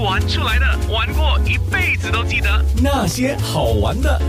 [0.00, 4.20] 玩出来的，玩过一辈子都记得那些好玩的。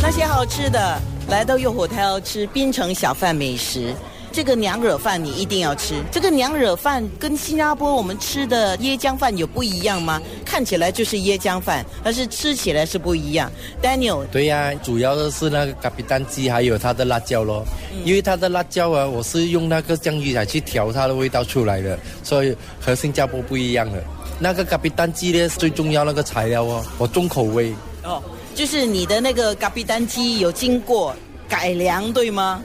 [0.00, 0.98] 那些好吃的，
[1.28, 3.94] 来到诱火台要吃槟城小贩美食。
[4.34, 5.94] 这个娘惹饭你一定要吃。
[6.10, 10.20] 这个娘惹饭跟新加坡我们吃的椰浆饭有不一样吗？
[10.44, 13.48] 看起来就是椰浆饭，但是吃起来是不一样。
[13.80, 17.64] Daniel，对呀，主要的是那个咖喱蛋鸡，还有它的辣椒咯。
[18.04, 24.02] 因为它的辣椒啊，我是用那个酱鱼来去调它的味道出来的，所以和新加坡不一样的。
[24.40, 27.72] 那个咖喱蛋鸡呢，最重要那个材料哦，我重口味。
[28.02, 28.20] 哦，
[28.52, 31.14] 就是你的那个咖喱蛋鸡有经过
[31.48, 32.60] 改良，对吗？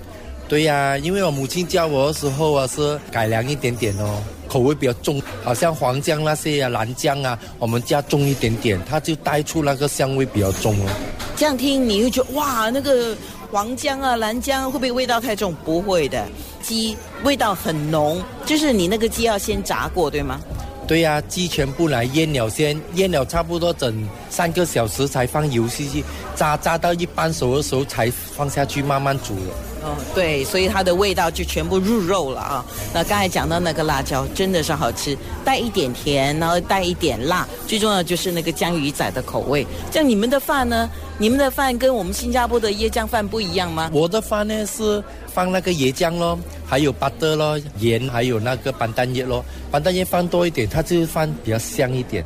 [0.49, 10.89] 对呀，因为我母亲教我的时候啊，是改良一点点哦，口味比较重，好像黄姜那些啊、蓝姜啊，我们加重一点点，它就带出那个香味比较重哦。
[11.37, 13.15] 这样听你会觉得哇，那个
[13.51, 15.53] 黄姜啊、蓝姜会不会味道太重？
[15.63, 16.25] 不会的，
[16.63, 20.41] 鸡味道很浓，就是你那个鸡要先炸过，对吗？
[20.87, 26.03] 对呀，鸡全部来腌了先，腌了差不多整三个小时才放油去去
[26.35, 29.51] 炸，炸到一半熟的时候才放下去慢慢煮的。
[29.81, 32.65] 哦，对，所以它的味道就全部入肉了啊。
[32.93, 39.65] 那刚才讲到那个辣椒真的是好吃，带一点甜，然后带一点辣，最重要就是那个江鱼仔的口味。
[39.89, 40.89] 像你们的饭呢？
[41.17, 43.89] 你们的饭跟我们新加坡的椰浆饭不一样吗？
[43.93, 49.43] 我的饭呢是放那个椰浆咯，还有巴德咯，盐，还有那个板蛋叶咯。
[49.71, 52.23] 板蛋叶放多一点，它就是饭比较香一点。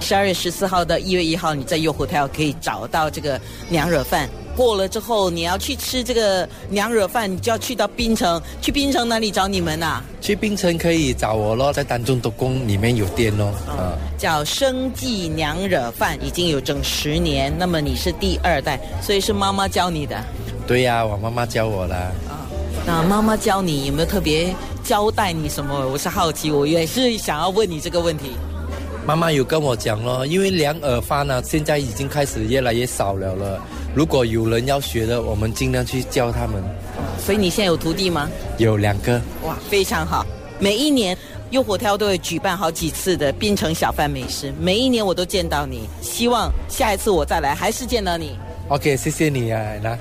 [0.00, 4.28] 十二月十四号到一月一号，你在优虎 hotel 可以找到这个娘惹饭。
[4.54, 8.40] 过了之后，你要去吃这个娘惹饭，你就要去到槟城。
[8.60, 10.04] 去槟城哪里找你们啊？
[10.20, 13.46] 去槟城可以找我咯，在丹中都宫里面有店咯。
[13.66, 17.52] 啊，叫生记娘惹饭，已经有整十年。
[17.58, 20.16] 那么你是第二代，所以是妈妈教你的。
[20.66, 21.96] 对呀，我妈妈教我啦。
[22.28, 22.46] 啊，
[22.86, 25.88] 那妈妈教你有没有特别交代你什么？
[25.88, 28.30] 我是好奇，我也是想要问你这个问题。
[29.06, 33.60] 妈妈有跟我讲咯，因为两耳饭呢，现在已经开始越来越少了了。
[33.94, 36.62] 如果有人要学的，我们尽量去教他们。
[37.18, 38.30] 所以你现在有徒弟吗？
[38.56, 39.20] 有两个。
[39.42, 40.24] 哇，非常好。
[40.58, 41.16] 每一年
[41.50, 45.86] 诱火挑都会举办好几次的槟城小贩美食，每一年我都见到你。
[46.00, 48.38] 希望下一次我再来还是见到你。
[48.68, 49.98] OK，谢谢你啊，来。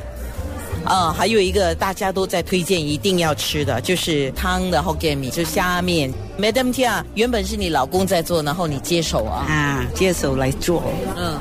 [0.86, 6.14] 啊，还有一个大家都在推荐一定要吃的，就是汤的 Hokkien 米，就是虾面。
[6.38, 9.46] Madam Tia，原本是你老公在做，然后你接手啊？
[9.48, 10.84] 啊，接手来做。
[11.16, 11.38] 嗯，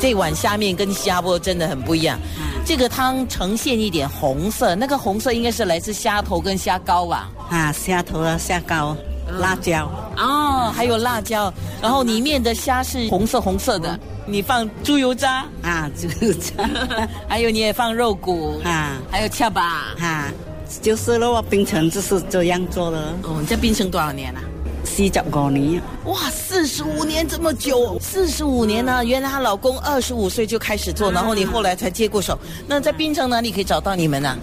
[0.00, 2.18] 这碗虾面跟新加坡真的很不一样。
[2.64, 7.30] 这个汤呈现一点红色，那个红色应该是来自虾头跟虾膏吧？
[7.48, 8.96] 啊，虾头啊，虾膏，
[9.38, 9.90] 辣椒。
[10.16, 13.98] 哦，还有辣椒，然后里面的虾是红色红色的。
[14.26, 16.68] 你放猪油渣啊，猪油渣，
[17.28, 20.32] 还有你也放肉骨啊，还有恰巴啊，
[20.80, 21.30] 就是了。
[21.30, 22.98] 我槟城就是这样做的。
[23.22, 24.40] 哦，你在槟城多少年了？
[24.84, 25.82] 四十五年。
[26.04, 29.04] 哇，四十五年这么久，四十五年呢？
[29.04, 32.38] 原来她老公二十五岁就开始做，然后你后来才接过手。
[32.66, 34.38] 那在槟城哪里可以找到你们呢？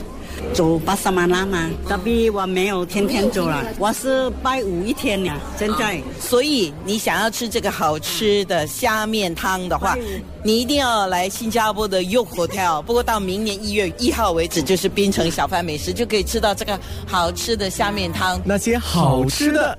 [0.53, 1.69] 走巴沙马拉吗？
[1.87, 5.31] 但比我没有天天走了，我是拜五一天呢。
[5.57, 9.95] 现在，所以你想要吃这个好吃的虾面汤的话，
[10.43, 12.81] 你一定要来新加坡的 York Hotel。
[12.87, 18.41] 不过到明年一月一号为止，就是槟城小贩美食就可以吃到这个好吃的虾面汤。
[18.43, 19.77] 那些好吃的。